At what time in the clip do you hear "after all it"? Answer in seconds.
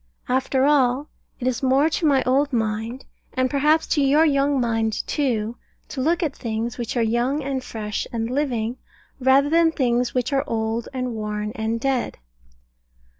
0.27-1.45